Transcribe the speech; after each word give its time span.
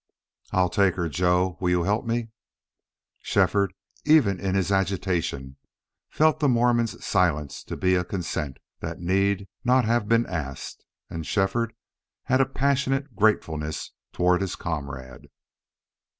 "I'll 0.51 0.71
take 0.71 0.95
her. 0.95 1.07
Joe, 1.07 1.57
will 1.59 1.69
you 1.69 1.83
help 1.83 2.07
me?" 2.07 2.31
Shefford, 3.19 3.71
even 4.03 4.39
in 4.39 4.55
his 4.55 4.71
agitation, 4.71 5.57
felt 6.09 6.39
the 6.39 6.49
Mormon's 6.49 7.05
silence 7.05 7.63
to 7.65 7.77
be 7.77 7.93
a 7.93 8.03
consent 8.03 8.57
that 8.79 8.97
need 8.99 9.47
not 9.63 9.85
have 9.85 10.09
been 10.09 10.25
asked. 10.25 10.83
And 11.11 11.23
Shefford 11.23 11.73
had 12.23 12.41
a 12.41 12.47
passionate 12.49 13.15
gratefulness 13.15 13.91
toward 14.11 14.41
his 14.41 14.55
comrade. 14.55 15.27